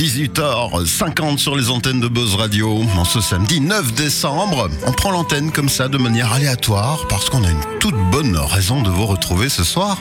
18h50 0.00 1.36
sur 1.36 1.54
les 1.56 1.68
antennes 1.68 2.00
de 2.00 2.08
Buzz 2.08 2.34
Radio. 2.34 2.82
En 2.96 3.04
ce 3.04 3.20
samedi 3.20 3.60
9 3.60 3.92
décembre, 3.92 4.70
on 4.86 4.92
prend 4.92 5.10
l'antenne 5.10 5.52
comme 5.52 5.68
ça 5.68 5.88
de 5.88 5.98
manière 5.98 6.32
aléatoire 6.32 7.06
parce 7.10 7.28
qu'on 7.28 7.44
a 7.44 7.50
une 7.50 7.78
toute 7.80 7.98
bonne 8.10 8.34
raison 8.34 8.80
de 8.80 8.88
vous 8.88 9.04
retrouver 9.04 9.50
ce 9.50 9.62
soir. 9.62 9.98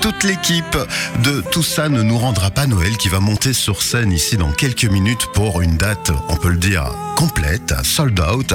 Toute 0.00 0.24
l'équipe 0.24 0.78
de 1.24 1.44
Tout 1.50 1.62
ça 1.62 1.90
ne 1.90 2.00
nous 2.00 2.16
rendra 2.16 2.50
pas 2.50 2.66
Noël 2.66 2.96
qui 2.96 3.10
va 3.10 3.20
monter 3.20 3.52
sur 3.52 3.82
scène 3.82 4.12
ici 4.12 4.38
dans 4.38 4.50
quelques 4.50 4.86
minutes 4.86 5.26
pour 5.34 5.60
une 5.60 5.76
date, 5.76 6.10
on 6.30 6.36
peut 6.36 6.48
le 6.48 6.56
dire, 6.56 6.90
complète, 7.14 7.74
sold 7.84 8.18
out, 8.20 8.54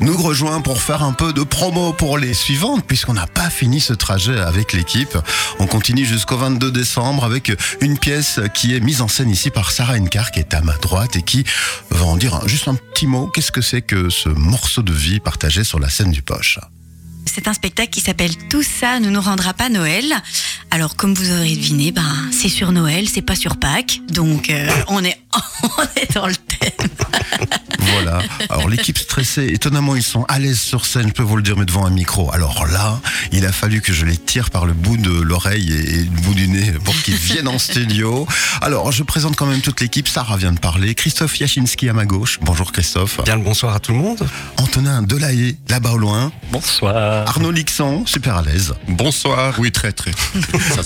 nous 0.00 0.16
rejoint 0.16 0.60
pour 0.60 0.80
faire 0.80 1.02
un 1.02 1.12
peu 1.12 1.32
de 1.32 1.42
promo 1.42 1.92
pour 1.92 2.18
les 2.18 2.34
suivantes 2.34 2.84
puisqu'on 2.86 3.14
n'a 3.14 3.26
pas 3.26 3.50
fini 3.50 3.80
ce 3.80 3.94
trajet 3.94 4.38
avec 4.38 4.74
l'équipe. 4.74 5.16
On 5.58 5.66
continue 5.66 6.04
jusqu'au 6.04 6.36
22 6.36 6.70
décembre 6.70 7.24
avec 7.24 7.52
une 7.80 7.98
pièce 7.98 8.40
qui 8.54 8.74
est 8.74 8.80
mise 8.80 9.00
en 9.00 9.08
scène 9.08 9.30
ici 9.30 9.50
par 9.50 9.70
Sarah 9.70 9.94
Encar 9.94 10.25
qui 10.30 10.40
est 10.40 10.54
à 10.54 10.60
ma 10.60 10.76
droite 10.78 11.16
et 11.16 11.22
qui 11.22 11.44
va 11.90 12.04
en 12.04 12.16
dire 12.16 12.46
juste 12.46 12.68
un 12.68 12.74
petit 12.74 13.06
mot. 13.06 13.28
Qu'est-ce 13.28 13.52
que 13.52 13.60
c'est 13.60 13.82
que 13.82 14.10
ce 14.10 14.28
morceau 14.28 14.82
de 14.82 14.92
vie 14.92 15.20
partagé 15.20 15.64
sur 15.64 15.78
la 15.78 15.88
scène 15.88 16.10
du 16.10 16.22
poche 16.22 16.58
c'est 17.36 17.48
un 17.48 17.52
spectacle 17.52 17.90
qui 17.90 18.00
s'appelle 18.00 18.34
Tout 18.48 18.62
ça 18.62 18.98
ne 18.98 19.10
nous 19.10 19.20
rendra 19.20 19.52
pas 19.52 19.68
Noël. 19.68 20.04
Alors, 20.70 20.96
comme 20.96 21.12
vous 21.12 21.32
aurez 21.32 21.54
deviné, 21.54 21.92
ben, 21.92 22.14
c'est 22.32 22.48
sur 22.48 22.72
Noël, 22.72 23.10
c'est 23.10 23.20
pas 23.20 23.34
sur 23.34 23.58
Pâques. 23.58 24.00
Donc, 24.08 24.48
euh, 24.48 24.66
on, 24.88 25.04
est, 25.04 25.20
on 25.62 25.82
est 25.96 26.14
dans 26.14 26.28
le 26.28 26.36
thème. 26.36 26.88
Voilà. 27.92 28.18
Alors 28.48 28.68
l'équipe 28.68 28.98
stressée, 28.98 29.48
étonnamment 29.52 29.96
ils 29.96 30.02
sont 30.02 30.24
à 30.24 30.38
l'aise 30.38 30.60
sur 30.60 30.86
scène, 30.86 31.08
je 31.08 31.12
peux 31.12 31.22
vous 31.22 31.36
le 31.36 31.42
dire, 31.42 31.56
mais 31.56 31.64
devant 31.64 31.86
un 31.86 31.90
micro. 31.90 32.32
Alors 32.32 32.66
là, 32.66 33.00
il 33.32 33.46
a 33.46 33.52
fallu 33.52 33.80
que 33.80 33.92
je 33.92 34.04
les 34.04 34.16
tire 34.16 34.50
par 34.50 34.66
le 34.66 34.72
bout 34.72 34.96
de 34.96 35.10
l'oreille 35.10 35.72
et, 35.72 36.04
le 36.04 36.20
bout 36.22 36.34
du 36.34 36.48
nez 36.48 36.72
pour 36.84 36.94
qu'ils 37.02 37.14
viennent 37.16 37.48
en 37.48 37.58
studio. 37.58 38.26
Alors 38.60 38.92
je 38.92 39.02
présente 39.02 39.36
quand 39.36 39.46
même 39.46 39.60
toute 39.60 39.80
l'équipe. 39.80 40.08
Sarah 40.08 40.36
vient 40.36 40.52
de 40.52 40.58
parler. 40.58 40.94
Christophe 40.94 41.38
Yachinski 41.38 41.88
à 41.88 41.92
ma 41.92 42.04
gauche. 42.04 42.38
Bonjour 42.42 42.72
Christophe. 42.72 43.20
Bien 43.24 43.36
le 43.36 43.42
bonsoir 43.42 43.74
à 43.74 43.80
tout 43.80 43.92
le 43.92 43.98
monde. 43.98 44.26
Antonin 44.58 45.02
Delahaye, 45.02 45.56
là-bas 45.68 45.92
au 45.92 45.98
loin. 45.98 46.32
Bonsoir. 46.50 47.28
Arnaud 47.28 47.50
Lixon, 47.50 48.04
super 48.06 48.36
à 48.36 48.42
l'aise. 48.42 48.74
Bonsoir. 48.88 49.54
Oui, 49.58 49.72
très 49.72 49.92
très. 49.92 50.12
Ça 50.74 50.82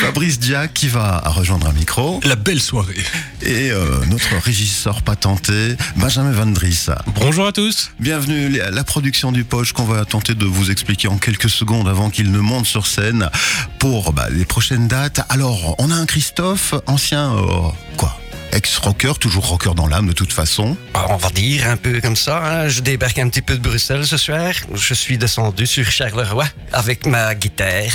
Fabrice 0.00 0.38
Dia 0.38 0.68
qui 0.68 0.88
va 0.88 1.18
rejoindre 1.26 1.66
un 1.66 1.72
micro. 1.72 2.20
La 2.24 2.36
belle 2.36 2.60
soirée. 2.60 2.94
Et 3.42 3.70
euh, 3.70 4.04
notre 4.06 4.36
régisseur 4.42 5.02
patenté, 5.02 5.76
Benjamin 5.96 6.25
Bonjour 7.14 7.46
à 7.46 7.52
tous. 7.52 7.90
Bienvenue 8.00 8.60
à 8.60 8.70
la 8.70 8.84
production 8.84 9.32
du 9.32 9.44
Poche 9.44 9.72
qu'on 9.72 9.84
va 9.84 10.04
tenter 10.04 10.34
de 10.34 10.44
vous 10.44 10.70
expliquer 10.70 11.08
en 11.08 11.18
quelques 11.18 11.50
secondes 11.50 11.88
avant 11.88 12.10
qu'il 12.10 12.32
ne 12.32 12.38
monte 12.38 12.66
sur 12.66 12.86
scène 12.86 13.30
pour 13.78 14.12
bah, 14.12 14.28
les 14.30 14.44
prochaines 14.44 14.88
dates. 14.88 15.20
Alors, 15.28 15.74
on 15.78 15.90
a 15.90 15.94
un 15.94 16.06
Christophe, 16.06 16.74
ancien... 16.86 17.34
Euh, 17.36 17.68
quoi 17.96 18.18
ex-rocker, 18.52 19.18
toujours 19.18 19.46
rocker 19.46 19.74
dans 19.74 19.86
l'âme 19.86 20.06
de 20.06 20.12
toute 20.12 20.32
façon. 20.32 20.76
Bah, 20.94 21.06
on 21.10 21.16
va 21.16 21.30
dire 21.30 21.68
un 21.68 21.76
peu 21.76 22.00
comme 22.00 22.16
ça. 22.16 22.42
Hein. 22.42 22.68
Je 22.68 22.80
débarque 22.80 23.18
un 23.18 23.28
petit 23.28 23.42
peu 23.42 23.54
de 23.54 23.62
Bruxelles 23.62 24.06
ce 24.06 24.16
soir. 24.16 24.52
Je 24.74 24.94
suis 24.94 25.18
descendu 25.18 25.66
sur 25.66 25.90
Charleroi 25.90 26.46
avec 26.72 27.06
ma 27.06 27.34
guitare 27.34 27.92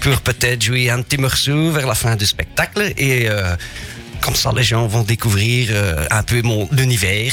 pour 0.00 0.20
peut-être 0.20 0.62
jouer 0.62 0.90
un 0.90 1.02
petit 1.02 1.18
morceau 1.18 1.70
vers 1.72 1.86
la 1.86 1.94
fin 1.94 2.16
du 2.16 2.26
spectacle. 2.26 2.92
Et 2.96 3.28
euh, 3.28 3.56
comme 4.20 4.34
ça, 4.34 4.52
les 4.54 4.62
gens 4.62 4.86
vont 4.86 5.02
découvrir 5.02 5.68
euh, 5.72 6.06
un 6.10 6.22
peu 6.22 6.42
mon 6.42 6.68
univers. 6.76 7.32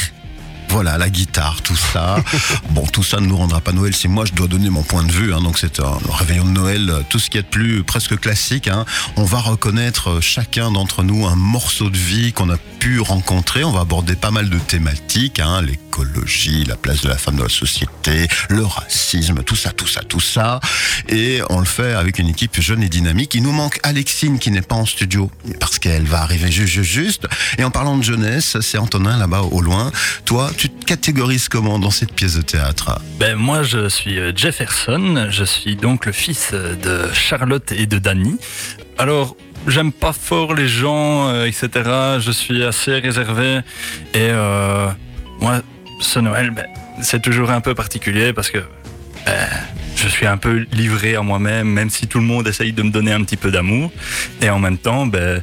Voilà, 0.75 0.97
la 0.97 1.09
guitare, 1.09 1.61
tout 1.61 1.77
ça. 1.77 2.17
bon, 2.71 2.85
tout 2.85 3.01
ça 3.01 3.21
ne 3.21 3.27
nous 3.27 3.37
rendra 3.37 3.61
pas 3.61 3.71
Noël 3.71 3.95
si 3.95 4.09
moi 4.09 4.25
je 4.25 4.33
dois 4.33 4.47
donner 4.47 4.69
mon 4.69 4.83
point 4.83 5.03
de 5.03 5.11
vue. 5.11 5.33
Hein. 5.33 5.39
donc 5.39 5.57
c'est 5.57 5.79
un 5.79 5.97
réveillon 6.09 6.43
de 6.43 6.49
Noël, 6.49 6.91
tout 7.07 7.17
ce 7.17 7.29
qui 7.29 7.37
est 7.37 7.43
de 7.43 7.47
plus 7.47 7.81
presque 7.83 8.19
classique. 8.19 8.67
Hein. 8.67 8.83
On 9.15 9.23
va 9.23 9.39
reconnaître 9.39 10.19
chacun 10.19 10.71
d'entre 10.71 11.01
nous 11.01 11.27
un 11.27 11.37
morceau 11.37 11.89
de 11.89 11.95
vie 11.97 12.33
qu'on 12.33 12.49
a 12.49 12.57
pu 12.57 12.99
rencontrer. 12.99 13.63
On 13.63 13.71
va 13.71 13.79
aborder 13.79 14.17
pas 14.17 14.31
mal 14.31 14.49
de 14.49 14.59
thématiques, 14.59 15.39
hein. 15.39 15.61
La 16.67 16.75
place 16.75 17.01
de 17.01 17.09
la 17.09 17.17
femme 17.17 17.35
dans 17.35 17.43
la 17.43 17.49
société, 17.49 18.27
le 18.49 18.65
racisme, 18.65 19.43
tout 19.43 19.55
ça, 19.55 19.71
tout 19.71 19.87
ça, 19.87 20.01
tout 20.01 20.19
ça. 20.19 20.59
Et 21.09 21.41
on 21.49 21.59
le 21.59 21.65
fait 21.65 21.93
avec 21.93 22.19
une 22.19 22.27
équipe 22.27 22.59
jeune 22.59 22.83
et 22.83 22.89
dynamique. 22.89 23.33
Il 23.35 23.43
nous 23.43 23.51
manque 23.51 23.79
Alexine 23.83 24.39
qui 24.39 24.51
n'est 24.51 24.61
pas 24.61 24.75
en 24.75 24.85
studio 24.85 25.31
parce 25.59 25.79
qu'elle 25.79 26.05
va 26.05 26.21
arriver 26.21 26.51
juste, 26.51 26.81
juste. 26.83 27.27
Et 27.57 27.63
en 27.63 27.71
parlant 27.71 27.97
de 27.97 28.03
jeunesse, 28.03 28.57
c'est 28.61 28.77
Antonin 28.77 29.17
là-bas 29.17 29.41
au 29.51 29.61
loin. 29.61 29.91
Toi, 30.25 30.51
tu 30.57 30.69
te 30.69 30.85
catégorises 30.85 31.49
comment 31.49 31.79
dans 31.79 31.91
cette 31.91 32.13
pièce 32.13 32.35
de 32.35 32.41
théâtre? 32.41 32.99
Ben 33.19 33.35
moi, 33.35 33.63
je 33.63 33.87
suis 33.89 34.19
euh, 34.19 34.31
Jefferson. 34.35 35.27
Je 35.29 35.43
suis 35.43 35.75
donc 35.75 36.05
le 36.05 36.11
fils 36.11 36.51
de 36.53 37.09
Charlotte 37.13 37.71
et 37.71 37.85
de 37.85 37.99
Danny. 37.99 38.37
Alors, 38.97 39.35
j'aime 39.67 39.91
pas 39.91 40.13
fort 40.13 40.53
les 40.53 40.67
gens, 40.67 41.29
euh, 41.29 41.45
etc. 41.45 41.69
Je 42.19 42.31
suis 42.31 42.63
assez 42.63 42.93
réservé. 42.99 43.59
Et 44.13 44.29
euh, 44.31 44.89
moi, 45.39 45.61
ce 45.99 46.19
Noël, 46.19 46.51
ben, 46.51 46.65
c'est 47.01 47.21
toujours 47.21 47.51
un 47.51 47.61
peu 47.61 47.75
particulier 47.75 48.33
parce 48.33 48.49
que 48.49 48.59
ben, 49.25 49.47
je 49.95 50.07
suis 50.07 50.25
un 50.25 50.37
peu 50.37 50.65
livré 50.71 51.15
à 51.15 51.21
moi-même, 51.21 51.67
même 51.67 51.89
si 51.89 52.07
tout 52.07 52.19
le 52.19 52.25
monde 52.25 52.47
essaye 52.47 52.73
de 52.73 52.83
me 52.83 52.91
donner 52.91 53.11
un 53.11 53.23
petit 53.23 53.37
peu 53.37 53.51
d'amour. 53.51 53.91
Et 54.41 54.49
en 54.49 54.59
même 54.59 54.77
temps, 54.77 55.05
ben, 55.05 55.41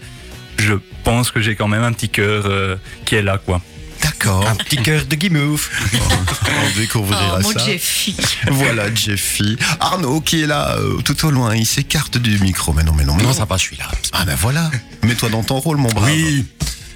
je 0.58 0.74
pense 1.04 1.30
que 1.30 1.40
j'ai 1.40 1.56
quand 1.56 1.68
même 1.68 1.82
un 1.82 1.92
petit 1.92 2.08
cœur 2.08 2.78
qui 3.04 3.16
est 3.16 3.22
là, 3.22 3.38
quoi. 3.38 3.60
D'accord. 4.02 4.46
Un 4.48 4.56
petit 4.56 4.76
cœur 4.76 5.04
de 5.04 5.14
guimauve. 5.14 5.68
On 5.94 6.78
découvrira 6.78 7.36
oh, 7.38 7.42
mon 7.42 7.52
ça. 7.52 7.64
Jeffy. 7.64 8.16
Voilà 8.50 8.92
Jeffy. 8.94 9.56
Arnaud 9.80 10.20
qui 10.20 10.42
est 10.42 10.46
là 10.46 10.76
euh, 10.76 11.00
tout 11.02 11.24
au 11.26 11.30
loin, 11.30 11.54
il 11.54 11.66
s'écarte 11.66 12.19
du 12.19 12.38
micro. 12.40 12.72
Mais 12.72 12.82
non, 12.82 12.92
mais 12.96 13.04
non, 13.04 13.14
mais 13.14 13.22
non, 13.22 13.32
ça 13.32 13.44
va, 13.44 13.56
je 13.56 13.62
suis 13.62 13.76
là. 13.76 13.86
Ah 14.12 14.24
ben 14.24 14.34
voilà. 14.34 14.70
Mets-toi 15.04 15.28
dans 15.28 15.42
ton 15.42 15.58
rôle, 15.58 15.76
mon 15.76 15.88
brave. 15.88 16.10
Oui. 16.12 16.44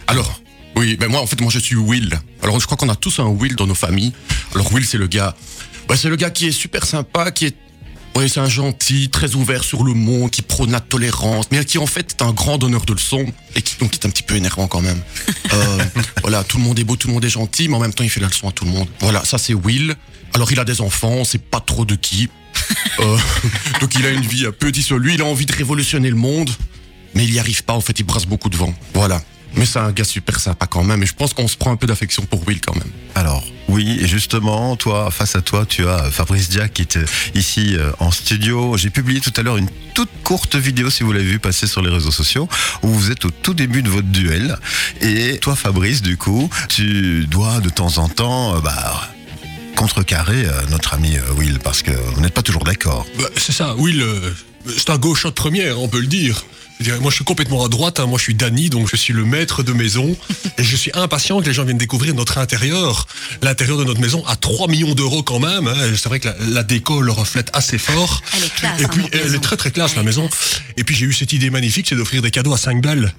Alors, 0.08 0.40
oui, 0.74 0.96
ben 0.96 1.08
moi 1.08 1.20
en 1.20 1.26
fait, 1.26 1.40
moi 1.40 1.50
je 1.50 1.58
suis 1.58 1.76
Will. 1.76 2.18
Alors 2.46 2.60
je 2.60 2.66
crois 2.66 2.76
qu'on 2.76 2.88
a 2.88 2.94
tous 2.94 3.18
un 3.18 3.26
Will 3.26 3.56
dans 3.56 3.66
nos 3.66 3.74
familles. 3.74 4.12
Alors 4.54 4.72
Will, 4.72 4.86
c'est 4.86 4.98
le 4.98 5.08
gars. 5.08 5.34
C'est 5.96 6.08
le 6.08 6.14
gars 6.14 6.30
qui 6.30 6.46
est 6.46 6.52
super 6.52 6.86
sympa, 6.86 7.32
qui 7.32 7.46
est 7.46 7.56
oui, 8.14 8.30
c'est 8.30 8.40
un 8.40 8.48
gentil, 8.48 9.10
très 9.10 9.34
ouvert 9.34 9.62
sur 9.62 9.82
le 9.84 9.92
monde, 9.92 10.30
qui 10.30 10.40
prône 10.40 10.70
la 10.70 10.80
tolérance, 10.80 11.46
mais 11.50 11.62
qui 11.66 11.76
en 11.76 11.86
fait 11.86 12.12
est 12.12 12.22
un 12.22 12.32
grand 12.32 12.56
donneur 12.56 12.86
de 12.86 12.94
leçons 12.94 13.26
et 13.56 13.60
qui 13.60 13.76
donc 13.78 13.92
est 13.92 14.06
un 14.06 14.10
petit 14.10 14.22
peu 14.22 14.36
énervant 14.36 14.68
quand 14.68 14.80
même. 14.80 15.00
Euh, 15.52 15.84
voilà, 16.22 16.42
tout 16.42 16.58
le 16.58 16.64
monde 16.64 16.78
est 16.78 16.84
beau, 16.84 16.96
tout 16.96 17.06
le 17.06 17.14
monde 17.14 17.24
est 17.24 17.30
gentil, 17.30 17.68
mais 17.68 17.76
en 17.76 17.80
même 17.80 17.94
temps 17.94 18.02
il 18.02 18.10
fait 18.10 18.20
la 18.20 18.26
leçon 18.26 18.48
à 18.48 18.52
tout 18.52 18.64
le 18.64 18.70
monde. 18.72 18.88
Voilà, 19.00 19.24
ça 19.24 19.38
c'est 19.38 19.54
Will. 19.54 19.94
Alors 20.34 20.50
il 20.50 20.58
a 20.58 20.64
des 20.64 20.80
enfants, 20.80 21.12
on 21.12 21.24
sait 21.24 21.38
pas 21.38 21.60
trop 21.60 21.84
de 21.84 21.94
qui. 21.94 22.28
Euh, 22.98 23.18
donc 23.80 23.94
il 23.94 24.04
a 24.06 24.10
une 24.10 24.22
vie 24.26 24.46
un 24.46 24.52
peu 24.52 24.72
dissolue, 24.72 25.14
il 25.14 25.20
a 25.20 25.24
envie 25.24 25.46
de 25.46 25.52
révolutionner 25.52 26.08
le 26.08 26.16
monde, 26.16 26.50
mais 27.14 27.24
il 27.24 27.30
n'y 27.30 27.38
arrive 27.38 27.62
pas, 27.62 27.74
en 27.74 27.80
fait 27.80 27.98
il 28.00 28.04
brasse 28.04 28.26
beaucoup 28.26 28.48
de 28.48 28.56
vent. 28.56 28.74
Voilà. 28.94 29.22
Mais 29.54 29.64
c'est 29.64 29.78
un 29.78 29.92
gars 29.92 30.04
super 30.04 30.38
sympa 30.38 30.66
quand 30.66 30.84
même, 30.84 31.02
et 31.02 31.06
je 31.06 31.14
pense 31.14 31.32
qu'on 31.32 31.48
se 31.48 31.56
prend 31.56 31.72
un 31.72 31.76
peu 31.76 31.86
d'affection 31.86 32.24
pour 32.24 32.46
Will 32.46 32.60
quand 32.60 32.74
même. 32.74 32.90
Alors, 33.14 33.44
oui, 33.68 33.98
et 34.00 34.06
justement, 34.06 34.76
toi, 34.76 35.10
face 35.10 35.34
à 35.34 35.40
toi, 35.40 35.64
tu 35.66 35.88
as 35.88 36.10
Fabrice 36.10 36.48
Diac 36.48 36.72
qui 36.72 36.82
est 36.82 36.98
ici 37.34 37.74
euh, 37.76 37.90
en 37.98 38.10
studio. 38.10 38.76
J'ai 38.76 38.90
publié 38.90 39.20
tout 39.20 39.32
à 39.36 39.42
l'heure 39.42 39.56
une 39.56 39.68
toute 39.94 40.10
courte 40.22 40.56
vidéo, 40.56 40.90
si 40.90 41.02
vous 41.02 41.12
l'avez 41.12 41.24
vu 41.24 41.38
passer 41.38 41.66
sur 41.66 41.82
les 41.82 41.90
réseaux 41.90 42.10
sociaux, 42.10 42.48
où 42.82 42.88
vous 42.88 43.10
êtes 43.10 43.24
au 43.24 43.30
tout 43.30 43.54
début 43.54 43.82
de 43.82 43.88
votre 43.88 44.08
duel. 44.08 44.56
Et 45.00 45.38
toi, 45.38 45.56
Fabrice, 45.56 46.02
du 46.02 46.16
coup, 46.16 46.50
tu 46.68 47.26
dois 47.26 47.60
de 47.60 47.70
temps 47.70 47.98
en 47.98 48.08
temps, 48.08 48.56
euh, 48.56 48.60
bah, 48.60 49.10
contrecarrer 49.76 50.44
euh, 50.44 50.52
notre 50.70 50.94
ami 50.94 51.16
Will, 51.36 51.58
parce 51.58 51.82
que 51.82 51.90
vous 51.90 52.20
n'êtes 52.20 52.34
pas 52.34 52.42
toujours 52.42 52.64
d'accord. 52.64 53.06
Bah, 53.18 53.24
c'est 53.36 53.52
ça, 53.52 53.74
Will, 53.76 54.04
c'est 54.66 54.90
un 54.90 54.98
gauche 54.98 55.24
de 55.24 55.30
première, 55.30 55.80
on 55.80 55.88
peut 55.88 56.00
le 56.00 56.06
dire. 56.06 56.44
Moi, 57.00 57.10
je 57.10 57.16
suis 57.16 57.24
complètement 57.24 57.64
à 57.64 57.68
droite. 57.68 58.00
Hein. 58.00 58.06
Moi, 58.06 58.18
je 58.18 58.24
suis 58.24 58.34
Danny, 58.34 58.68
donc 58.68 58.88
je 58.90 58.96
suis 58.96 59.12
le 59.12 59.24
maître 59.24 59.62
de 59.62 59.72
maison. 59.72 60.16
et 60.58 60.64
je 60.64 60.76
suis 60.76 60.90
impatient 60.94 61.40
que 61.40 61.46
les 61.46 61.54
gens 61.54 61.64
viennent 61.64 61.78
découvrir 61.78 62.14
notre 62.14 62.38
intérieur. 62.38 63.06
L'intérieur 63.42 63.78
de 63.78 63.84
notre 63.84 64.00
maison 64.00 64.24
à 64.26 64.36
3 64.36 64.68
millions 64.68 64.94
d'euros 64.94 65.22
quand 65.22 65.40
même. 65.40 65.68
Hein. 65.68 65.74
C'est 65.96 66.08
vrai 66.08 66.20
que 66.20 66.28
la, 66.50 66.62
déco 66.62 67.00
le 67.00 67.12
reflète 67.12 67.50
assez 67.52 67.78
fort. 67.78 68.22
Elle 68.36 68.44
est 68.44 68.54
classe. 68.54 68.80
Et 68.80 68.84
hein, 68.84 68.88
puis, 68.92 69.04
elle 69.12 69.34
est 69.34 69.42
très 69.42 69.56
très 69.56 69.70
classe, 69.70 69.96
la 69.96 70.02
maison. 70.02 70.28
Et 70.76 70.84
puis, 70.84 70.94
j'ai 70.94 71.06
eu 71.06 71.12
cette 71.12 71.32
idée 71.32 71.50
magnifique, 71.50 71.86
c'est 71.88 71.96
d'offrir 71.96 72.22
des 72.22 72.30
cadeaux 72.30 72.52
à 72.52 72.58
5 72.58 72.82
balles 72.82 73.12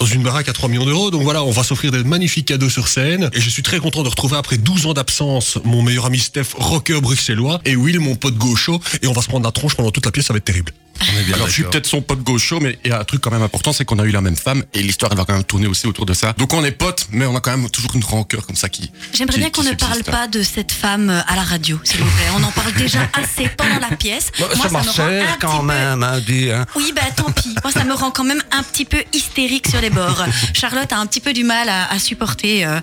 dans 0.00 0.06
une 0.06 0.22
baraque 0.22 0.48
à 0.48 0.52
3 0.52 0.68
millions 0.68 0.84
d'euros. 0.84 1.10
Donc 1.10 1.22
voilà, 1.22 1.44
on 1.44 1.50
va 1.50 1.62
s'offrir 1.62 1.92
des 1.92 2.04
magnifiques 2.04 2.48
cadeaux 2.48 2.68
sur 2.68 2.88
scène. 2.88 3.30
Et 3.32 3.40
je 3.40 3.50
suis 3.50 3.62
très 3.62 3.78
content 3.78 4.02
de 4.02 4.08
retrouver 4.08 4.36
après 4.36 4.58
12 4.58 4.86
ans 4.86 4.94
d'absence 4.94 5.58
mon 5.64 5.82
meilleur 5.82 6.06
ami 6.06 6.18
Steph, 6.18 6.54
rocker 6.56 7.00
bruxellois, 7.00 7.60
et 7.64 7.76
Will, 7.76 8.00
mon 8.00 8.16
pote 8.16 8.36
gaucho. 8.36 8.80
Et 9.02 9.06
on 9.06 9.12
va 9.12 9.22
se 9.22 9.28
prendre 9.28 9.44
la 9.44 9.52
tronche 9.52 9.74
pendant 9.74 9.90
toute 9.90 10.04
la 10.04 10.12
pièce, 10.12 10.26
ça 10.26 10.32
va 10.32 10.38
être 10.38 10.44
terrible. 10.44 10.72
Alors 11.34 11.46
je 11.48 11.52
suis 11.52 11.62
peut-être 11.64 11.86
son 11.86 12.02
pote 12.02 12.22
gaucho, 12.22 12.60
mais 12.60 12.78
il 12.84 12.90
y 12.90 12.94
a 12.94 13.00
un 13.00 13.04
truc 13.04 13.20
quand 13.20 13.30
même 13.30 13.42
important, 13.42 13.72
c'est 13.72 13.84
qu'on 13.84 13.98
a 13.98 14.04
eu 14.04 14.10
la 14.10 14.20
même 14.20 14.36
femme 14.36 14.64
et 14.74 14.82
l'histoire 14.82 15.12
elle 15.12 15.18
va 15.18 15.24
quand 15.24 15.34
même 15.34 15.44
tourner 15.44 15.66
aussi 15.66 15.86
autour 15.86 16.06
de 16.06 16.14
ça. 16.14 16.32
Donc 16.38 16.52
on 16.52 16.64
est 16.64 16.72
potes, 16.72 17.06
mais 17.10 17.26
on 17.26 17.36
a 17.36 17.40
quand 17.40 17.56
même 17.56 17.68
toujours 17.70 17.94
une 17.94 18.04
rancœur 18.04 18.46
comme 18.46 18.56
ça 18.56 18.68
qui. 18.68 18.90
J'aimerais 19.12 19.38
bien 19.38 19.50
qu'on 19.50 19.62
ne 19.62 19.72
parle 19.72 20.02
pas 20.02 20.28
de 20.28 20.42
cette 20.42 20.72
femme 20.72 21.10
euh, 21.10 21.20
à 21.26 21.36
la 21.36 21.42
radio, 21.42 21.78
s'il 21.84 22.00
vous 22.00 22.10
plaît. 22.10 22.26
On 22.36 22.42
en 22.42 22.50
parle 22.50 22.72
déjà 22.74 23.00
assez 23.12 23.48
pendant 23.56 23.78
la 23.78 23.96
pièce. 23.96 24.32
Moi, 24.38 24.48
ça, 24.56 24.78
me 24.78 24.82
sert 24.82 25.38
quand 25.38 25.62
même, 25.62 26.02
hein, 26.02 26.20
hein. 26.28 26.64
Oui, 26.76 26.92
bah 26.94 27.02
tant 27.14 27.30
pis. 27.30 27.54
Moi, 27.62 27.72
ça 27.72 27.84
me 27.84 27.94
rend 27.94 28.10
quand 28.10 28.24
même 28.24 28.42
un 28.52 28.62
petit 28.62 28.84
peu 28.84 29.02
hystérique 29.12 29.68
sur 29.68 29.80
les 29.80 29.90
bords. 29.90 30.24
Charlotte 30.54 30.92
a 30.92 30.98
un 30.98 31.06
petit 31.06 31.20
peu 31.20 31.32
du 31.32 31.44
mal 31.44 31.68
à, 31.68 31.98
supporter. 31.98 32.64
Euh, 32.64 32.80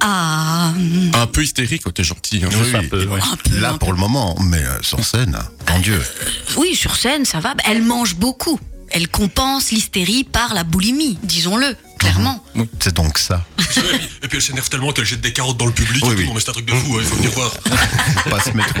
à... 0.00 0.72
Un 1.14 1.26
peu 1.26 1.42
hystérique, 1.42 1.82
oh, 1.86 1.90
t'es 1.90 2.04
gentil. 2.04 2.42
Hein. 2.44 2.48
Oui, 2.52 2.76
un 2.76 2.84
peu, 2.84 3.08
Là 3.60 3.74
pour 3.78 3.92
le 3.92 3.98
moment, 3.98 4.36
mais 4.40 4.58
euh, 4.58 4.82
sur 4.82 5.04
scène, 5.04 5.38
mon 5.70 5.78
Dieu. 5.80 6.00
oui, 6.56 6.74
sur 6.74 6.96
scène, 6.96 7.24
ça 7.24 7.40
va. 7.40 7.54
Elle 7.64 7.82
mange 7.82 8.16
beaucoup. 8.16 8.58
Elle 8.90 9.08
compense 9.08 9.70
l'hystérie 9.70 10.24
par 10.24 10.54
la 10.54 10.64
boulimie, 10.64 11.18
disons-le. 11.22 11.76
Clairement. 12.12 12.44
C'est 12.80 12.94
donc 12.94 13.18
ça. 13.18 13.44
Et 14.22 14.28
puis 14.28 14.36
elle 14.38 14.42
s'énerve 14.42 14.68
tellement 14.68 14.92
qu'elle 14.92 15.04
jette 15.04 15.20
des 15.20 15.32
carottes 15.32 15.56
dans 15.56 15.66
le 15.66 15.72
public. 15.72 16.04
Oui, 16.06 16.14
oui. 16.18 16.28
C'est 16.38 16.50
un 16.50 16.52
truc 16.52 16.66
de 16.66 16.72
fou, 16.72 16.96
hein, 16.96 17.00
il 17.00 17.06
faut 17.06 17.16
venir 17.16 17.30
voir. 17.32 17.50
Pas 18.28 18.40
se 18.40 18.50
mettre 18.50 18.74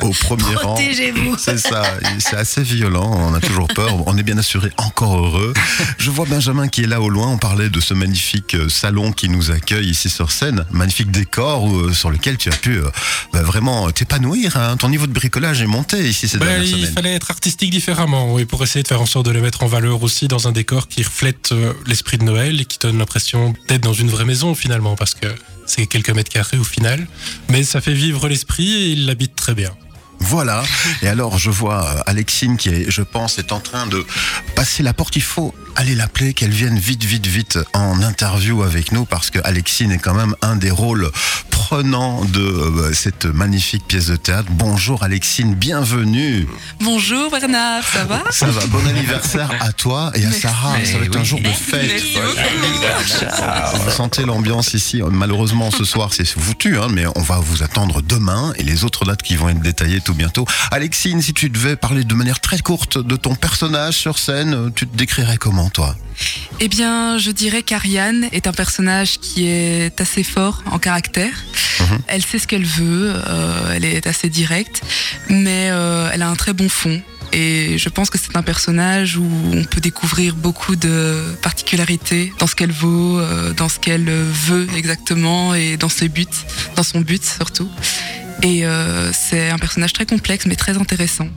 au, 0.00 0.06
au 0.08 0.10
premier 0.12 0.54
rang. 0.56 0.74
Protégez-vous. 0.74 1.36
C'est 1.38 1.58
ça, 1.58 1.84
c'est 2.18 2.36
assez 2.36 2.62
violent, 2.62 3.10
on 3.12 3.34
a 3.34 3.40
toujours 3.40 3.68
peur, 3.68 4.06
on 4.06 4.16
est 4.16 4.22
bien 4.22 4.38
assuré, 4.38 4.70
encore 4.76 5.16
heureux. 5.16 5.52
Je 5.98 6.10
vois 6.10 6.26
Benjamin 6.26 6.68
qui 6.68 6.82
est 6.82 6.86
là 6.86 7.00
au 7.00 7.08
loin, 7.08 7.28
on 7.28 7.38
parlait 7.38 7.68
de 7.68 7.80
ce 7.80 7.94
magnifique 7.94 8.54
euh, 8.54 8.68
salon 8.68 9.12
qui 9.12 9.28
nous 9.28 9.50
accueille 9.50 9.88
ici 9.88 10.08
sur 10.10 10.30
scène, 10.32 10.64
magnifique 10.70 11.10
décor 11.10 11.68
euh, 11.70 11.92
sur 11.92 12.10
lequel 12.10 12.36
tu 12.36 12.48
as 12.48 12.56
pu 12.56 12.78
euh, 12.78 12.88
bah, 13.32 13.42
vraiment 13.42 13.90
t'épanouir, 13.90 14.56
hein. 14.56 14.76
ton 14.76 14.88
niveau 14.88 15.06
de 15.06 15.12
bricolage 15.12 15.60
est 15.62 15.66
monté 15.66 16.08
ici 16.08 16.28
ces 16.28 16.38
dernières 16.38 16.62
il 16.62 16.70
semaines. 16.70 16.92
fallait 16.92 17.14
être 17.14 17.30
artistique 17.30 17.70
différemment, 17.70 18.32
oui, 18.34 18.44
pour 18.44 18.62
essayer 18.62 18.82
de 18.82 18.88
faire 18.88 19.00
en 19.02 19.06
sorte 19.06 19.26
de 19.26 19.30
le 19.32 19.40
mettre 19.40 19.62
en 19.62 19.66
valeur 19.66 20.02
aussi 20.02 20.28
dans 20.28 20.48
un 20.48 20.52
décor 20.52 20.88
qui 20.88 21.02
reflète 21.02 21.54
l'esprit 21.86 22.18
de 22.18 22.24
Noël 22.24 22.60
et 22.60 22.64
qui 22.72 22.78
donne 22.78 22.98
l'impression 22.98 23.54
d'être 23.68 23.82
dans 23.82 23.92
une 23.92 24.10
vraie 24.10 24.24
maison 24.24 24.54
finalement, 24.54 24.96
parce 24.96 25.14
que 25.14 25.26
c'est 25.66 25.86
quelques 25.86 26.10
mètres 26.10 26.30
carrés 26.30 26.58
au 26.58 26.64
final, 26.64 27.06
mais 27.48 27.62
ça 27.62 27.80
fait 27.80 27.94
vivre 27.94 28.28
l'esprit 28.28 28.72
et 28.72 28.86
il 28.92 29.06
l'habite 29.06 29.34
très 29.36 29.54
bien. 29.54 29.70
Voilà. 30.22 30.62
Et 31.02 31.08
alors, 31.08 31.36
je 31.36 31.50
vois 31.50 31.84
euh, 31.84 32.02
Alexine 32.06 32.56
qui, 32.56 32.68
est, 32.68 32.90
je 32.90 33.02
pense, 33.02 33.38
est 33.38 33.50
en 33.50 33.58
train 33.58 33.86
de 33.86 34.06
passer 34.54 34.82
la 34.82 34.94
porte. 34.94 35.16
Il 35.16 35.22
faut 35.22 35.52
aller 35.74 35.96
l'appeler, 35.96 36.32
qu'elle 36.32 36.52
vienne 36.52 36.78
vite, 36.78 37.04
vite, 37.04 37.26
vite 37.26 37.58
en 37.74 38.00
interview 38.02 38.62
avec 38.62 38.92
nous 38.92 39.04
parce 39.04 39.30
que 39.30 39.40
Alexine 39.42 39.90
est 39.90 39.98
quand 39.98 40.14
même 40.14 40.36
un 40.40 40.54
des 40.54 40.70
rôles 40.70 41.10
prenants 41.72 42.22
de 42.26 42.38
euh, 42.38 42.92
cette 42.92 43.24
magnifique 43.24 43.88
pièce 43.88 44.08
de 44.08 44.16
théâtre. 44.16 44.46
Bonjour 44.50 45.02
Alexine, 45.02 45.54
bienvenue. 45.54 46.46
Bonjour 46.80 47.30
Bernard, 47.30 47.82
ça 47.82 48.04
va 48.04 48.22
Ça 48.30 48.44
va, 48.48 48.66
bon 48.66 48.86
anniversaire 48.86 49.50
à 49.58 49.72
toi 49.72 50.12
et 50.14 50.26
à 50.26 50.32
Sarah. 50.32 50.74
Ça 50.84 50.98
va 50.98 51.06
être 51.06 51.16
un 51.16 51.24
jour 51.24 51.40
de 51.40 51.48
fête. 51.48 52.02
Vous 53.84 53.90
sentez 53.90 54.26
l'ambiance 54.26 54.74
ici. 54.74 55.00
Malheureusement, 55.10 55.70
ce 55.70 55.86
soir, 55.86 56.12
c'est 56.12 56.28
foutu, 56.28 56.76
hein, 56.76 56.88
mais 56.90 57.06
on 57.16 57.22
va 57.22 57.40
vous 57.40 57.62
attendre 57.62 58.02
demain 58.02 58.52
et 58.58 58.64
les 58.64 58.84
autres 58.84 59.06
dates 59.06 59.22
qui 59.22 59.36
vont 59.36 59.48
être 59.48 59.62
détaillées 59.62 60.02
tout 60.02 60.12
bientôt. 60.12 60.44
Alexine, 60.72 61.22
si 61.22 61.32
tu 61.32 61.48
devais 61.48 61.76
parler 61.76 62.04
de 62.04 62.14
manière 62.14 62.40
très 62.40 62.58
courte 62.58 62.98
de 62.98 63.16
ton 63.16 63.34
personnage 63.34 63.94
sur 63.94 64.18
scène, 64.18 64.70
tu 64.74 64.86
te 64.86 64.94
décrirais 64.94 65.38
comment, 65.38 65.70
toi? 65.70 65.96
Eh 66.60 66.68
bien, 66.68 67.16
je 67.16 67.30
dirais 67.30 67.62
qu'Ariane 67.62 68.28
est 68.32 68.46
un 68.46 68.52
personnage 68.52 69.18
qui 69.18 69.46
est 69.46 69.98
assez 70.02 70.22
fort 70.22 70.62
en 70.70 70.78
caractère. 70.78 71.32
Elle 72.08 72.22
sait 72.22 72.38
ce 72.38 72.46
qu'elle 72.46 72.64
veut, 72.64 73.12
euh, 73.14 73.72
elle 73.74 73.84
est 73.84 74.06
assez 74.06 74.28
directe, 74.28 74.82
mais 75.28 75.68
euh, 75.70 76.10
elle 76.12 76.22
a 76.22 76.28
un 76.28 76.36
très 76.36 76.52
bon 76.52 76.68
fond. 76.68 77.00
Et 77.32 77.78
je 77.78 77.88
pense 77.88 78.10
que 78.10 78.18
c'est 78.18 78.36
un 78.36 78.42
personnage 78.42 79.16
où 79.16 79.26
on 79.52 79.64
peut 79.64 79.80
découvrir 79.80 80.34
beaucoup 80.34 80.76
de 80.76 81.34
particularités 81.42 82.30
dans 82.38 82.46
ce 82.46 82.54
qu'elle 82.54 82.72
vaut, 82.72 83.18
euh, 83.18 83.54
dans 83.54 83.70
ce 83.70 83.78
qu'elle 83.78 84.04
veut 84.04 84.66
exactement 84.76 85.54
et 85.54 85.78
dans 85.78 85.88
ses 85.88 86.10
buts, 86.10 86.26
dans 86.76 86.82
son 86.82 87.00
but 87.00 87.24
surtout. 87.24 87.70
Et 88.42 88.64
c'est 89.12 89.50
un 89.50 89.58
personnage 89.58 89.92
très 89.92 90.04
complexe 90.04 90.46
mais 90.46 90.56
très 90.56 90.76
intéressant. 90.76 91.28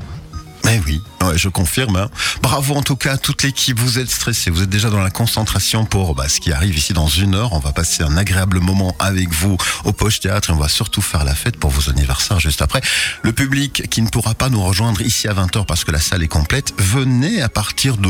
Eh 0.67 0.79
oui, 0.87 1.01
ouais, 1.21 1.37
je 1.37 1.47
confirme. 1.47 1.95
hein. 1.95 2.09
Bravo 2.41 2.73
en 2.75 2.81
tout 2.81 2.95
cas 2.95 3.13
à 3.13 3.17
toute 3.17 3.43
l'équipe. 3.43 3.79
Vous 3.79 3.99
êtes 3.99 4.09
stressés, 4.09 4.49
vous 4.49 4.63
êtes 4.63 4.69
déjà 4.69 4.89
dans 4.89 4.99
la 5.01 5.11
concentration 5.11 5.85
pour 5.85 6.15
bah, 6.15 6.27
ce 6.27 6.39
qui 6.39 6.51
arrive 6.51 6.75
ici 6.75 6.91
dans 6.93 7.07
une 7.07 7.35
heure. 7.35 7.53
On 7.53 7.59
va 7.59 7.71
passer 7.71 8.01
un 8.01 8.17
agréable 8.17 8.59
moment 8.59 8.95
avec 8.97 9.31
vous 9.31 9.57
au 9.83 9.91
Poche 9.93 10.19
Théâtre 10.21 10.49
et 10.49 10.53
on 10.53 10.57
va 10.57 10.67
surtout 10.67 11.01
faire 11.03 11.23
la 11.23 11.35
fête 11.35 11.57
pour 11.57 11.69
vos 11.69 11.89
anniversaires 11.91 12.39
juste 12.39 12.63
après. 12.63 12.81
Le 13.21 13.31
public 13.31 13.87
qui 13.91 14.01
ne 14.01 14.09
pourra 14.09 14.33
pas 14.33 14.49
nous 14.49 14.61
rejoindre 14.63 15.01
ici 15.01 15.27
à 15.27 15.33
20h 15.33 15.65
parce 15.67 15.83
que 15.83 15.91
la 15.91 15.99
salle 15.99 16.23
est 16.23 16.27
complète, 16.27 16.73
venez 16.79 17.43
à 17.43 17.49
partir 17.49 17.97
de 17.97 18.09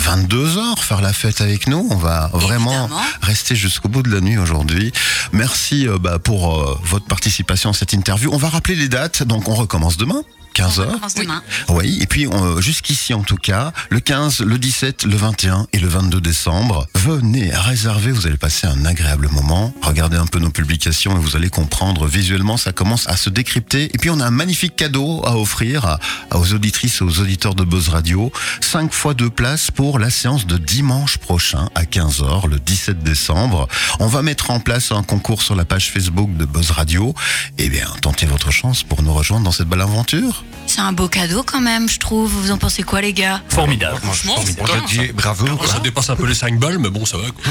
22h 0.00 0.78
faire 0.78 1.00
la 1.00 1.12
fête 1.12 1.40
avec 1.40 1.66
nous. 1.66 1.88
On 1.90 1.96
va 1.96 2.30
vraiment 2.32 2.70
Évidemment. 2.86 3.00
rester 3.22 3.56
jusqu'au 3.56 3.88
bout 3.88 4.02
de 4.02 4.14
la 4.14 4.20
nuit 4.20 4.38
aujourd'hui. 4.38 4.92
Merci 5.32 5.88
euh, 5.88 5.98
bah, 5.98 6.20
pour 6.20 6.56
euh, 6.62 6.78
votre 6.84 7.06
participation 7.06 7.70
à 7.70 7.72
cette 7.72 7.92
interview. 7.92 8.30
On 8.32 8.36
va 8.38 8.48
rappeler 8.48 8.76
les 8.76 8.88
dates, 8.88 9.24
donc 9.24 9.48
on 9.48 9.54
recommence 9.54 9.96
demain. 9.96 10.22
15h. 10.56 10.86
On 10.88 10.92
commence 10.94 11.14
demain. 11.14 11.42
Oui, 11.68 11.98
et 12.00 12.06
puis 12.06 12.26
euh, 12.26 12.60
jusqu'ici 12.60 13.12
en 13.14 13.22
tout 13.22 13.36
cas, 13.36 13.72
le 13.90 14.00
15, 14.00 14.40
le 14.40 14.58
17, 14.58 15.04
le 15.04 15.16
21 15.16 15.66
et 15.72 15.78
le 15.78 15.88
22 15.88 16.20
décembre, 16.20 16.86
venez 16.94 17.50
réserver, 17.54 18.10
vous 18.10 18.26
allez 18.26 18.36
passer 18.38 18.66
un 18.66 18.84
agréable 18.86 19.28
moment. 19.30 19.74
Regardez 19.82 20.16
un 20.16 20.26
peu 20.26 20.38
nos 20.38 20.50
publications 20.50 21.16
et 21.16 21.20
vous 21.20 21.36
allez 21.36 21.50
comprendre 21.50 22.06
visuellement, 22.06 22.56
ça 22.56 22.72
commence 22.72 23.06
à 23.08 23.16
se 23.16 23.28
décrypter. 23.28 23.90
Et 23.94 23.98
puis 23.98 24.08
on 24.10 24.18
a 24.20 24.26
un 24.26 24.30
magnifique 24.30 24.76
cadeau 24.76 25.22
à 25.26 25.36
offrir 25.36 25.84
à- 25.84 25.98
aux 26.34 26.52
auditrices 26.54 27.00
et 27.00 27.04
aux 27.04 27.20
auditeurs 27.20 27.54
de 27.54 27.64
Buzz 27.64 27.90
Radio. 27.90 28.32
5 28.60 28.92
fois 28.92 29.12
deux 29.14 29.30
places 29.30 29.70
pour 29.70 29.98
la 29.98 30.08
séance 30.10 30.46
de 30.46 30.56
dimanche 30.56 31.18
prochain 31.18 31.68
à 31.74 31.84
15h, 31.84 32.48
le 32.48 32.58
17 32.58 33.00
décembre. 33.02 33.68
On 34.00 34.06
va 34.06 34.22
mettre 34.22 34.50
en 34.50 34.60
place 34.60 34.90
un 34.92 35.02
concours 35.02 35.42
sur 35.42 35.54
la 35.54 35.64
page 35.66 35.90
Facebook 35.90 36.34
de 36.36 36.44
Buzz 36.46 36.70
Radio. 36.70 37.14
Eh 37.58 37.68
bien, 37.68 37.86
tentez 38.00 38.24
votre 38.26 38.50
chance 38.50 38.82
pour 38.82 39.02
nous 39.02 39.12
rejoindre 39.12 39.44
dans 39.44 39.52
cette 39.52 39.68
belle 39.68 39.80
aventure. 39.82 40.44
C'est 40.66 40.80
un 40.80 40.92
beau 40.92 41.08
cadeau 41.08 41.42
quand 41.42 41.60
même, 41.60 41.88
je 41.88 41.98
trouve. 41.98 42.30
Vous 42.30 42.50
en 42.50 42.58
pensez 42.58 42.82
quoi, 42.82 43.00
les 43.00 43.12
gars? 43.12 43.40
Formidable. 43.48 43.98
Franchement, 44.02 44.34
Moi, 44.58 44.68
je 44.90 44.98
dis 45.06 45.12
bravo. 45.12 45.46
quoi. 45.56 45.66
ça 45.66 45.78
dépasse 45.78 46.10
un 46.10 46.16
peu 46.16 46.26
les 46.26 46.34
5 46.34 46.58
balles, 46.58 46.78
mais 46.78 46.90
bon, 46.90 47.06
ça 47.06 47.16
va. 47.18 47.24
Quoi. 47.30 47.44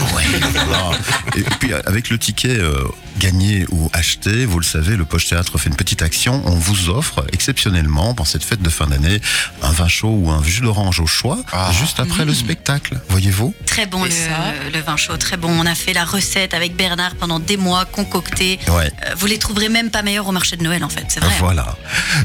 Ah, 0.74 0.92
Et 1.38 1.42
puis 1.60 1.74
avec 1.74 2.10
le 2.10 2.18
ticket 2.18 2.50
euh, 2.60 2.84
gagné 3.20 3.66
ou 3.72 3.90
acheté, 3.94 4.46
vous 4.46 4.60
le 4.60 4.66
savez, 4.66 4.96
le 4.96 5.06
Poche 5.06 5.28
Théâtre 5.28 5.58
fait 5.58 5.70
une 5.70 5.76
petite 5.76 6.02
action. 6.02 6.42
On 6.46 6.56
vous 6.56 6.90
offre 6.90 7.26
exceptionnellement 7.32 8.14
pour 8.14 8.28
cette 8.28 8.44
fête 8.44 8.62
de 8.62 8.70
fin 8.70 8.88
d'année 8.88 9.22
un 9.64 9.72
vin 9.72 9.88
chaud 9.88 10.10
ou 10.22 10.30
un 10.30 10.44
jus 10.44 10.62
d'orange 10.62 11.00
au 11.00 11.08
choix, 11.08 11.38
juste 11.72 12.00
après 12.00 12.26
le 12.26 12.34
spectacle. 12.34 13.00
Voyez-vous? 13.10 13.54
Très 13.66 13.86
bon 13.86 14.04
le, 14.04 14.82
vin 14.82 14.98
chaud, 14.98 15.18
très 15.18 15.38
bon. 15.38 15.50
On 15.50 15.66
a 15.66 15.76
fait 15.76 15.94
la 15.94 16.06
recette 16.06 16.54
avec 16.54 16.76
Bernard 16.76 17.16
pendant 17.16 17.40
des 17.40 17.58
mois, 17.58 17.86
concocté. 17.86 18.60
Ouais. 18.68 18.92
Euh, 19.06 19.14
vous 19.18 19.26
les 19.26 19.38
trouverez 19.38 19.70
même 19.70 19.90
pas 19.90 20.02
meilleurs 20.02 20.28
au 20.28 20.32
marché 20.32 20.58
de 20.58 20.64
Noël 20.64 20.84
en 20.84 20.90
fait, 20.90 21.06
c'est 21.08 21.20
vrai. 21.20 21.34
Voilà. 21.40 21.76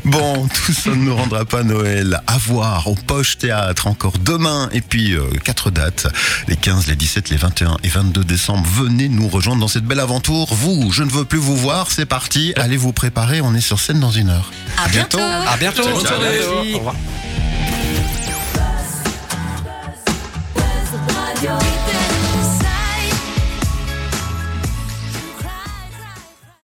Bon, 0.04 0.48
tout 0.64 0.72
ça 0.72 0.90
ne 0.90 0.96
nous 0.96 1.16
rendra 1.16 1.44
pas 1.44 1.62
Noël. 1.62 2.20
À 2.26 2.38
voir 2.38 2.86
au 2.86 2.94
Poche 2.94 3.38
Théâtre 3.38 3.86
encore 3.86 4.14
demain. 4.18 4.68
Et 4.72 4.80
puis, 4.80 5.14
euh, 5.14 5.22
quatre 5.44 5.70
dates. 5.70 6.06
Les 6.48 6.56
15, 6.56 6.86
les 6.86 6.96
17, 6.96 7.30
les 7.30 7.36
21 7.36 7.76
et 7.82 7.88
22 7.88 8.24
décembre. 8.24 8.66
Venez 8.66 9.08
nous 9.08 9.28
rejoindre 9.28 9.60
dans 9.60 9.68
cette 9.68 9.84
belle 9.84 10.00
aventure. 10.00 10.46
Vous, 10.50 10.90
je 10.92 11.02
ne 11.02 11.10
veux 11.10 11.24
plus 11.24 11.38
vous 11.38 11.56
voir. 11.56 11.90
C'est 11.90 12.06
parti. 12.06 12.52
Allez 12.56 12.76
vous 12.76 12.92
préparer. 12.92 13.40
On 13.40 13.54
est 13.54 13.60
sur 13.60 13.80
scène 13.80 14.00
dans 14.00 14.10
une 14.10 14.30
heure. 14.30 14.50
À 14.82 14.88
bientôt. 14.88 15.18
À 15.20 15.56
bientôt. 15.56 15.82
Bonne 15.82 16.06
soirée. 16.06 16.40
Au 16.74 16.78
revoir. 16.78 16.94